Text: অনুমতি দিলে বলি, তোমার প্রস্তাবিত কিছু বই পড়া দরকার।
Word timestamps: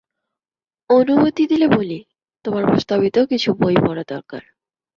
অনুমতি 0.89 1.43
দিলে 1.47 1.67
বলি, 1.67 1.99
তোমার 2.45 2.63
প্রস্তাবিত 2.65 3.15
কিছু 3.29 3.49
বই 3.53 3.75
পড়া 3.85 4.03
দরকার। 4.07 4.43